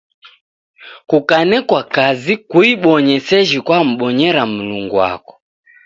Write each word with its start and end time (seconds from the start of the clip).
Kukanekwa 1.09 1.81
kazi 1.95 2.33
kuibonye 2.49 3.15
seji 3.27 3.57
kwabonyera 3.65 4.41
Mlungu 4.51 4.95
wako. 5.01 5.33